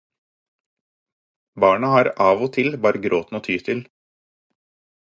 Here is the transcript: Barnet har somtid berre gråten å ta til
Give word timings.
Barnet 1.65 1.93
har 1.99 2.11
somtid 2.17 2.81
berre 2.87 3.05
gråten 3.11 3.43
å 3.43 3.47
ta 3.51 3.61
til 3.71 3.89